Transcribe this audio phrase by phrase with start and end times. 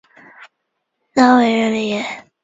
[1.13, 2.25] 拉维热里耶。